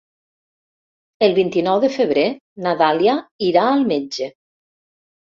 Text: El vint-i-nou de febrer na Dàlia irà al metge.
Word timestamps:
El 1.27 1.35
vint-i-nou 1.41 1.83
de 1.85 1.91
febrer 1.99 2.25
na 2.67 2.75
Dàlia 2.83 3.17
irà 3.53 3.71
al 3.71 3.89
metge. 3.97 4.35